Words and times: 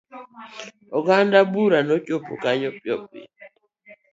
Oganda 0.97 1.37
buora 1.51 1.79
nochopo 1.87 2.33
kanyo 2.43 2.69
piyo 2.79 2.95
piyo. 3.09 3.27